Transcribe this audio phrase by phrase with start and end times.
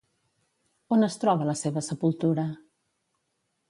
[0.97, 2.51] On es troba la seva sepultura?